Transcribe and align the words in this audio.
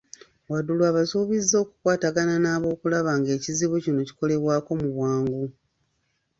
Wadulu 0.51 0.81
abasuubizza 0.91 1.55
okukwatagana 1.63 2.35
n'ab 2.39 2.63
okulaba 2.73 3.11
ng'ekizibu 3.19 3.75
kino 3.83 4.01
kikolebwako 4.07 4.69
mu 4.81 4.87
bwangu. 4.95 5.43